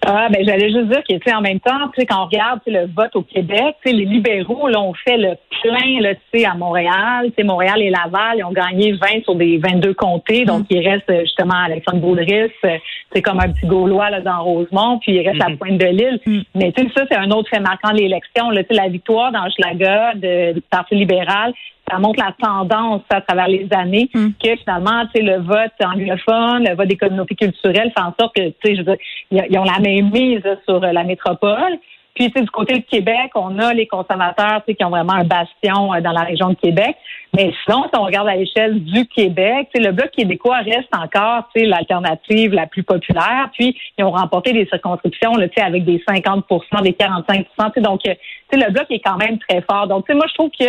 Ah, 0.09 0.29
ben 0.31 0.41
j'allais 0.45 0.71
juste 0.71 0.87
dire 0.87 1.03
que, 1.03 1.15
tu 1.15 1.19
sais, 1.25 1.35
en 1.35 1.41
même 1.41 1.59
temps, 1.59 1.89
tu 1.93 1.99
sais, 1.99 2.05
quand 2.05 2.21
on 2.21 2.25
regarde 2.27 2.61
le 2.65 2.87
vote 2.95 3.13
au 3.15 3.23
Québec, 3.23 3.75
tu 3.83 3.89
sais, 3.89 3.95
les 3.95 4.05
libéraux, 4.05 4.69
là, 4.69 4.79
ont 4.79 4.93
fait 4.93 5.17
le 5.17 5.33
plein, 5.61 5.99
là, 5.99 6.15
tu 6.15 6.21
sais, 6.39 6.45
à 6.45 6.53
Montréal. 6.53 7.25
Tu 7.25 7.33
sais, 7.35 7.43
Montréal 7.43 7.81
et 7.81 7.89
Laval, 7.89 8.37
ils 8.37 8.43
ont 8.45 8.53
gagné 8.53 8.93
20 8.93 9.23
sur 9.25 9.35
des 9.35 9.57
22 9.57 9.93
comtés. 9.95 10.45
Donc, 10.45 10.65
il 10.69 10.87
reste 10.87 11.11
justement 11.23 11.55
Alexandre 11.65 11.99
Boudris, 11.99 12.51
c'est 12.61 13.21
comme 13.21 13.41
un 13.41 13.49
petit 13.51 13.65
Gaulois, 13.65 14.09
là, 14.09 14.21
dans 14.21 14.43
Rosemont, 14.43 14.99
puis 14.99 15.11
il 15.11 15.27
reste 15.27 15.41
à 15.41 15.49
Pointe 15.57 15.77
de 15.77 15.87
l'Île. 15.87 16.21
Mais, 16.55 16.71
tu 16.71 16.83
sais, 16.83 16.89
ça, 16.95 17.03
c'est 17.11 17.17
un 17.17 17.29
autre 17.31 17.49
fait 17.49 17.59
marquant 17.59 17.91
de 17.91 17.97
l'élection, 17.97 18.49
là. 18.51 18.63
Tu 18.63 18.73
sais, 18.73 18.81
la 18.81 18.87
victoire 18.87 19.33
dans 19.33 19.49
Schlager 19.49 20.53
du 20.53 20.61
Parti 20.69 20.95
libéral, 20.95 21.53
ça 21.89 21.99
montre 21.99 22.23
la 22.23 22.33
tendance 22.39 23.01
à 23.09 23.21
travers 23.21 23.47
les 23.47 23.67
années 23.71 24.09
mm. 24.13 24.29
que 24.43 24.55
finalement, 24.57 25.05
tu 25.13 25.19
sais, 25.19 25.21
le 25.21 25.37
vote 25.41 25.71
anglophone, 25.83 26.67
le 26.67 26.75
vote 26.75 26.87
des 26.87 26.97
communautés 26.97 27.35
culturelles 27.35 27.91
fait 27.95 28.03
en 28.03 28.13
sorte 28.19 28.35
que, 28.35 28.49
tu 28.49 28.55
sais, 28.63 28.75
je 28.75 28.81
veux 28.81 28.95
dire, 28.95 29.45
ils 29.49 29.57
ont 29.57 29.63
la 29.63 29.79
même 29.79 30.11
mise 30.11 30.43
sur 30.65 30.79
la 30.79 31.03
métropole. 31.03 31.79
Puis, 32.17 32.31
du 32.31 32.49
côté 32.49 32.73
du 32.73 32.83
Québec, 32.83 33.29
on 33.35 33.59
a 33.59 33.73
les 33.75 33.85
conservateurs, 33.85 34.63
tu 34.65 34.71
sais, 34.71 34.75
qui 34.75 34.83
ont 34.83 34.89
vraiment 34.89 35.13
un 35.13 35.23
bastion 35.23 35.93
euh, 35.93 36.01
dans 36.01 36.11
la 36.11 36.21
région 36.21 36.49
de 36.49 36.55
Québec. 36.55 36.95
Mais 37.35 37.53
sinon, 37.63 37.83
si 37.83 37.99
on 37.99 38.05
regarde 38.05 38.27
à 38.27 38.35
l'échelle 38.35 38.83
du 38.83 39.05
Québec, 39.05 39.69
tu 39.71 39.79
sais, 39.79 39.87
le 39.87 39.93
bloc 39.93 40.09
québécois 40.09 40.57
reste 40.57 40.89
encore, 40.95 41.47
tu 41.53 41.61
sais, 41.61 41.67
l'alternative 41.67 42.53
la 42.53 42.65
plus 42.65 42.81
populaire. 42.81 43.51
Puis, 43.53 43.77
ils 43.99 44.03
ont 44.03 44.11
remporté 44.11 44.51
des 44.51 44.65
circonscriptions, 44.65 45.33
tu 45.35 45.49
sais, 45.55 45.61
avec 45.61 45.85
des 45.85 46.03
50% 46.09 46.81
des 46.81 46.93
45 46.93 47.45
tu 47.45 47.49
sais, 47.75 47.81
Donc, 47.81 48.01
euh, 48.07 48.15
tu 48.49 48.57
sais, 48.57 48.65
le 48.65 48.71
bloc 48.71 48.87
est 48.89 48.99
quand 48.99 49.17
même 49.17 49.37
très 49.37 49.61
fort. 49.61 49.87
Donc, 49.87 50.07
tu 50.07 50.13
sais, 50.13 50.17
moi, 50.17 50.25
je 50.27 50.33
trouve 50.33 50.49
que 50.49 50.65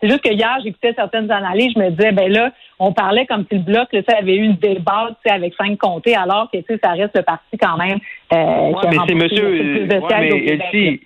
c'est 0.00 0.08
juste 0.08 0.22
que 0.22 0.32
hier, 0.32 0.56
j'écoutais 0.64 0.94
certaines 0.94 1.30
analyses, 1.30 1.72
je 1.74 1.80
me 1.80 1.90
disais, 1.90 2.12
ben 2.12 2.32
là, 2.32 2.52
on 2.78 2.92
parlait 2.92 3.26
comme 3.26 3.44
si 3.50 3.58
le 3.58 3.62
bloc, 3.62 3.88
là, 3.92 4.00
avait 4.18 4.36
eu 4.36 4.44
une 4.44 4.56
débat 4.56 5.10
avec 5.28 5.54
cinq 5.54 5.78
comtés, 5.78 6.16
alors 6.16 6.50
que 6.50 6.58
ça 6.82 6.92
reste 6.92 7.16
le 7.16 7.22
parti 7.22 7.58
quand 7.60 7.76
même. 7.76 7.98
Euh, 8.32 8.72
mais 8.88 8.96
c'est 9.06 9.14
monsieur. 9.14 9.86
Ouais, 9.86 11.00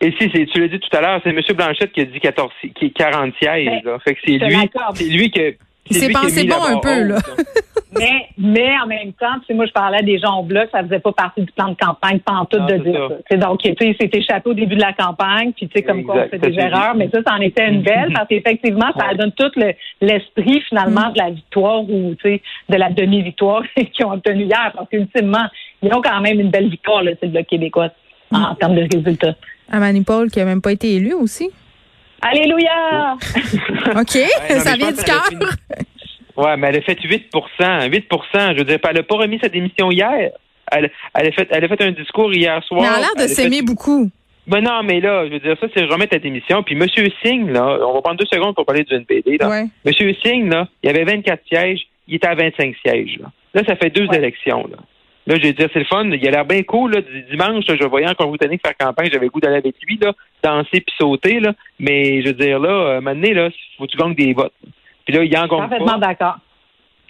mais 0.00 0.10
tu 0.46 0.60
l'as 0.60 0.68
dit 0.68 0.80
tout 0.80 0.96
à 0.96 1.00
l'heure, 1.00 1.20
c'est 1.22 1.30
M. 1.30 1.40
Blanchette 1.54 1.92
qui 1.92 2.00
a 2.00 2.04
dit 2.04 2.20
14, 2.20 2.52
qui 2.74 2.92
40 2.92 3.34
sièges. 3.40 3.82
Ben, 3.84 3.98
fait 4.00 4.14
que 4.14 4.20
c'est 4.24 4.38
lui, 4.38 4.70
c'est 4.94 5.04
lui 5.04 5.30
que 5.30 5.54
il 5.90 5.96
s'est 5.96 6.10
pensé 6.10 6.44
bon 6.44 6.62
un 6.62 6.78
peu, 6.78 7.02
là. 7.02 7.18
mais, 7.98 8.28
mais 8.36 8.70
en 8.82 8.86
même 8.86 9.12
temps, 9.12 9.38
tu 9.40 9.46
sais, 9.46 9.54
moi, 9.54 9.66
je 9.66 9.72
parlais 9.72 10.02
des 10.02 10.18
gens 10.18 10.40
au 10.40 10.42
bloc, 10.42 10.68
ça 10.70 10.82
faisait 10.82 10.98
pas 10.98 11.12
partie 11.12 11.42
du 11.42 11.52
plan 11.52 11.68
de 11.68 11.76
campagne, 11.76 12.18
pas 12.20 12.32
en 12.32 12.44
tout 12.44 12.58
de 12.58 12.76
dire 12.76 13.08
ça. 13.30 13.36
Donc, 13.36 13.60
tu 13.60 13.68
sais, 13.68 13.88
il 13.88 13.96
s'est 13.96 14.10
échappé 14.12 14.50
au 14.50 14.54
début 14.54 14.76
de 14.76 14.80
la 14.80 14.92
campagne, 14.92 15.52
puis 15.52 15.68
tu 15.68 15.78
sais, 15.78 15.82
comme 15.82 16.04
quoi 16.04 16.24
on 16.26 16.28
fait 16.28 16.38
des 16.38 16.58
erreurs, 16.58 16.94
mais 16.94 17.08
ça, 17.12 17.20
ça 17.26 17.34
en 17.34 17.40
était 17.40 17.68
une 17.68 17.82
belle, 17.82 18.12
parce 18.14 18.28
qu'effectivement, 18.28 18.90
ça 18.98 19.14
donne 19.14 19.32
tout 19.32 19.50
l'esprit, 20.00 20.60
finalement, 20.68 21.10
de 21.10 21.18
la 21.18 21.30
victoire 21.30 21.82
ou, 21.82 22.14
tu 22.22 22.28
sais, 22.28 22.42
de 22.68 22.76
la 22.76 22.90
demi-victoire 22.90 23.62
qu'ils 23.76 24.06
ont 24.06 24.12
obtenue 24.12 24.44
hier, 24.44 24.72
parce 24.74 24.88
qu'ultimement, 24.88 25.46
ils 25.82 25.92
ont 25.92 26.02
quand 26.02 26.20
même 26.20 26.40
une 26.40 26.50
belle 26.50 26.68
victoire, 26.68 27.02
là, 27.02 27.12
c'est 27.20 27.26
le 27.26 27.32
bloc 27.32 27.46
québécois, 27.46 27.88
en, 28.32 28.54
termes 28.54 28.74
de 28.74 28.86
résultats. 28.92 29.34
À 29.70 29.80
Manipole, 29.80 30.30
qui 30.30 30.40
a 30.40 30.44
même 30.44 30.60
pas 30.60 30.72
été 30.72 30.94
élu 30.94 31.14
aussi? 31.14 31.50
Alléluia! 32.20 33.16
OK, 33.96 34.18
ça 34.60 34.76
vient 34.76 34.92
du 34.92 35.02
cœur. 35.02 35.28
Ouais, 36.36 36.56
mais 36.56 36.68
elle 36.68 36.76
a 36.76 36.80
fait 36.82 36.98
8% 37.00 37.30
8% 37.32 38.52
je 38.52 38.58
veux 38.58 38.64
dire, 38.64 38.78
elle 38.88 38.96
n'a 38.96 39.02
pas 39.02 39.16
remis 39.16 39.38
sa 39.40 39.48
démission 39.48 39.90
hier. 39.90 40.30
Elle, 40.70 40.90
elle, 41.14 41.28
a 41.28 41.32
fait, 41.32 41.48
elle 41.50 41.64
a 41.64 41.68
fait 41.68 41.82
un 41.82 41.92
discours 41.92 42.32
hier 42.32 42.62
soir. 42.64 42.82
Mais 42.82 42.86
elle 42.86 42.94
a 42.94 42.98
l'air 42.98 43.26
de 43.26 43.32
s'aimer 43.32 43.62
beaucoup. 43.62 44.10
Ben 44.46 44.62
non, 44.62 44.82
mais 44.82 45.00
là, 45.00 45.26
je 45.26 45.32
veux 45.32 45.40
dire, 45.40 45.56
ça, 45.60 45.66
c'est 45.74 45.84
remettre 45.84 46.12
ta 46.12 46.18
démission. 46.18 46.62
Puis 46.62 46.74
M. 46.74 46.86
Singh, 47.22 47.50
là, 47.50 47.78
on 47.86 47.94
va 47.94 48.00
prendre 48.00 48.18
deux 48.18 48.26
secondes 48.26 48.54
pour 48.54 48.64
parler 48.64 48.82
du 48.82 48.94
NPD. 48.94 49.36
Là. 49.38 49.64
M. 49.84 49.92
Singh, 50.24 50.50
là, 50.50 50.68
il 50.82 50.86
y 50.86 50.90
avait 50.90 51.04
24 51.04 51.42
sièges, 51.46 51.80
il 52.06 52.14
était 52.16 52.28
à 52.28 52.34
25 52.34 52.74
sièges. 52.84 53.18
Là, 53.20 53.30
là 53.54 53.62
ça 53.66 53.76
fait 53.76 53.90
deux 53.90 54.06
élections. 54.12 54.66
Là. 54.70 54.78
Là, 55.28 55.36
je 55.36 55.46
veux 55.46 55.52
dire, 55.52 55.68
c'est 55.74 55.78
le 55.78 55.84
fun. 55.84 56.04
Il 56.04 56.26
a 56.26 56.30
l'air 56.30 56.46
bien 56.46 56.62
cool. 56.62 56.94
Là. 56.94 57.02
Dimanche, 57.30 57.66
je 57.68 57.84
voyais 57.84 58.08
encore 58.08 58.28
vous 58.28 58.38
tenez 58.38 58.58
faire 58.58 58.74
campagne, 58.78 59.10
j'avais 59.12 59.26
le 59.26 59.30
goût 59.30 59.40
d'aller 59.40 59.56
avec 59.56 59.74
lui, 59.86 59.98
là, 60.00 60.14
danser 60.42 60.80
puis 60.80 60.94
sauter. 60.98 61.38
Là. 61.38 61.52
Mais 61.78 62.22
je 62.22 62.28
veux 62.28 62.32
dire, 62.32 62.58
là, 62.58 62.94
à 62.94 62.96
un 62.96 63.00
moment 63.02 63.20
là, 63.20 63.50
faut 63.76 63.84
que 63.84 63.90
tu 63.90 63.98
gagnes 63.98 64.14
des 64.14 64.32
votes. 64.32 64.54
Puis 65.04 65.14
là, 65.14 65.22
il 65.22 65.30
y 65.30 65.36
a 65.36 65.44
encore 65.44 65.60
Parfaitement 65.60 65.98
d'accord. 65.98 66.38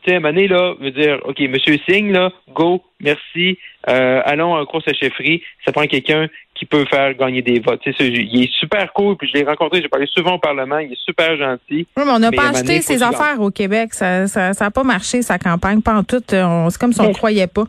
Tu 0.03 0.11
sais, 0.11 0.15
à 0.15 0.17
un 0.17 0.21
moment 0.21 0.35
donné, 0.35 0.49
là, 0.49 0.75
je 0.81 0.85
veux 0.85 0.91
dire, 0.91 1.21
OK, 1.25 1.39
Monsieur 1.41 1.79
Singh, 1.89 2.11
là, 2.11 2.33
go, 2.53 2.83
merci, 3.01 3.57
euh, 3.89 4.21
allons 4.25 4.55
en 4.55 4.67
course 4.67 4.89
à 4.89 4.95
chefferie. 4.95 5.43
Ça 5.65 5.71
prend 5.71 5.87
quelqu'un 5.87 6.27
qui 6.55 6.67
peut 6.67 6.85
faire 6.91 7.15
gagner 7.15 7.43
des 7.43 7.61
votes. 7.61 7.81
Tu 7.83 7.93
sais, 7.93 8.09
il 8.09 8.43
est 8.43 8.53
super 8.53 8.93
cool, 8.93 9.17
puis 9.17 9.29
je 9.29 9.39
l'ai 9.39 9.45
rencontré, 9.45 9.81
j'ai 9.81 9.89
parlé 9.89 10.07
souvent 10.07 10.35
au 10.35 10.39
Parlement, 10.39 10.79
il 10.79 10.93
est 10.93 11.05
super 11.05 11.37
gentil. 11.37 11.87
Oui, 11.97 12.03
mais 12.05 12.11
on 12.11 12.19
n'a 12.19 12.33
pas 12.33 12.51
acheté 12.51 12.81
ses 12.81 13.01
affaires 13.01 13.41
au 13.41 13.51
Québec. 13.53 13.95
Ça 13.95 14.21
n'a 14.21 14.27
ça, 14.27 14.53
ça 14.55 14.71
pas 14.73 14.83
marché, 14.83 15.23
sa 15.23 15.39
campagne, 15.39 15.83
pas 15.83 15.95
en 15.95 16.03
tout. 16.03 16.23
C'est 16.29 16.79
comme 16.81 16.93
si 16.93 17.01
on 17.01 17.09
ne 17.09 17.15
croyait 17.15 17.47
pas. 17.47 17.65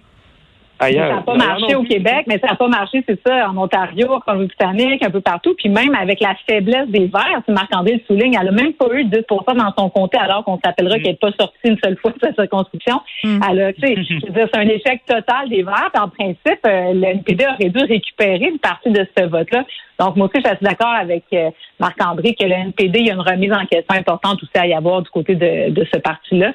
Ça 0.80 0.92
n'a 0.92 1.22
pas 1.22 1.36
marché 1.36 1.76
au 1.76 1.84
Québec, 1.84 2.26
mais 2.28 2.40
ça 2.40 2.48
n'a 2.48 2.56
pas 2.56 2.68
marché, 2.68 3.04
c'est 3.08 3.20
ça, 3.26 3.50
en 3.50 3.58
Ontario, 3.58 4.14
en 4.14 4.20
Colombie-Britannique, 4.20 5.04
un 5.04 5.10
peu 5.10 5.22
partout. 5.22 5.54
Puis 5.58 5.70
même 5.70 5.94
avec 5.96 6.22
la 6.22 6.36
faiblesse 6.48 6.88
des 6.88 7.08
Verts, 7.08 7.42
Marc-André 7.48 7.96
le 7.96 8.02
souligne, 8.08 8.38
elle 8.40 8.46
n'a 8.46 8.52
même 8.52 8.74
pas 8.74 8.88
eu 8.94 9.04
10% 9.04 9.58
dans 9.58 9.74
son 9.78 9.90
comté 9.90 10.18
alors 10.18 10.44
qu'on 10.44 10.60
s'appellera 10.64 10.98
mm. 10.98 11.02
qu'elle 11.02 11.12
n'est 11.12 11.18
pas 11.18 11.32
sortie 11.40 11.58
une 11.66 11.78
seule 11.84 11.98
fois 11.98 12.12
de 12.12 12.20
sa 12.20 12.34
circonscription. 12.34 13.02
Mm. 13.24 13.40
Elle 13.50 13.62
a, 13.62 13.74
tu 13.74 13.82
sais, 13.82 13.96
c'est 14.36 14.58
un 14.58 14.68
échec 14.68 15.02
total 15.06 15.50
des 15.50 15.64
Verts. 15.64 15.92
en 15.96 16.10
principe, 16.10 16.60
euh, 16.66 16.94
le 16.94 17.04
NPD 17.04 17.46
aurait 17.46 17.70
dû 17.70 17.84
récupérer 17.86 18.50
une 18.50 18.60
partie 18.60 18.92
de 18.92 19.06
ce 19.18 19.26
vote-là. 19.26 19.66
Donc, 20.00 20.16
moi 20.16 20.28
aussi, 20.28 20.42
je 20.44 20.50
suis 20.50 20.58
d'accord 20.62 20.94
avec 20.94 21.26
euh, 21.34 21.52
Marc-André 21.80 22.34
que 22.34 22.46
le 22.46 22.54
NPD, 22.54 23.00
il 23.00 23.08
y 23.08 23.12
a 23.12 23.16
une 23.16 23.20
remise 23.20 23.52
en 23.52 23.66
question 23.66 23.96
importante 23.96 24.42
aussi 24.42 24.58
à 24.58 24.66
y 24.66 24.74
avoir 24.74 25.02
du 25.02 25.10
côté 25.10 25.36
de, 25.36 25.72
de 25.72 25.88
ce 25.94 26.00
parti-là. 26.00 26.54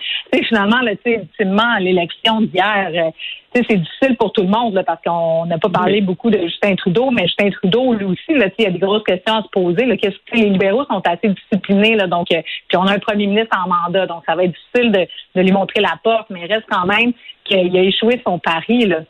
finalement, 0.48 0.80
là, 0.80 0.92
ultimement, 1.04 1.76
l'élection 1.78 2.40
d'hier, 2.40 2.90
euh, 2.94 3.10
c'est 3.68 3.76
difficile 3.76 4.16
pour 4.16 4.32
tout 4.32 4.42
le 4.42 4.48
monde 4.48 4.74
là, 4.74 4.82
parce 4.82 5.00
qu'on 5.04 5.46
n'a 5.46 5.58
pas 5.58 5.68
parlé 5.68 6.00
beaucoup 6.00 6.30
de 6.30 6.38
Justin 6.38 6.74
Trudeau, 6.74 7.10
mais 7.10 7.22
Justin 7.26 7.50
Trudeau, 7.50 7.94
lui 7.94 8.04
aussi, 8.04 8.34
là, 8.34 8.48
il 8.58 8.64
y 8.64 8.66
a 8.66 8.70
des 8.70 8.78
grosses 8.78 9.04
questions 9.04 9.34
à 9.34 9.42
se 9.42 9.48
poser. 9.48 9.86
Là, 9.86 9.96
qu'est-ce 9.96 10.16
que 10.30 10.36
les 10.36 10.50
libéraux 10.50 10.84
sont 10.90 11.02
assez 11.04 11.28
disciplinés, 11.28 11.94
là, 11.94 12.06
donc 12.06 12.30
euh, 12.32 12.42
puis 12.68 12.76
on 12.76 12.86
a 12.86 12.92
un 12.92 12.98
premier 12.98 13.26
ministre 13.26 13.56
en 13.56 13.68
mandat, 13.68 14.06
donc 14.06 14.22
ça 14.26 14.34
va 14.34 14.44
être 14.44 14.52
difficile 14.52 14.92
de, 14.92 15.06
de 15.36 15.42
lui 15.42 15.52
montrer 15.52 15.80
la 15.80 15.98
porte, 16.02 16.28
mais 16.30 16.40
il 16.44 16.52
reste 16.52 16.66
quand 16.70 16.86
même 16.86 17.12
qu'il 17.44 17.76
a 17.76 17.82
échoué 17.82 18.20
son 18.24 18.38
pari. 18.38 18.86
Là. 18.86 19.00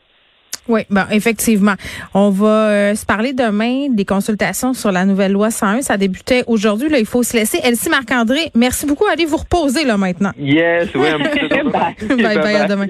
Oui, 0.69 0.83
ben 0.91 1.07
effectivement. 1.11 1.75
On 2.15 2.31
va 2.31 2.47
euh, 2.47 2.95
se 2.95 3.05
parler 3.05 3.33
demain 3.33 3.89
des 3.91 4.05
consultations 4.05 4.73
sur 4.73 4.93
la 4.93 5.05
nouvelle 5.05 5.33
loi 5.33 5.51
101. 5.51 5.83
Ça 5.83 5.97
débutait 5.97 6.43
aujourd'hui. 6.47 6.89
Là, 6.89 6.99
il 6.99 7.07
faut 7.07 7.23
se 7.23 7.37
laisser. 7.37 7.61
Elsie 7.63 7.91
Marc-André, 7.91 8.51
merci 8.55 8.87
beaucoup. 8.87 9.05
Allez 9.07 9.27
vous 9.27 9.37
reposer 9.37 9.85
là 9.85 9.97
maintenant. 9.97 10.31
Yes, 10.39 10.89
oui. 10.95 11.09
bye, 12.09 12.39
bye, 12.39 12.57
à 12.57 12.67
demain. 12.67 12.87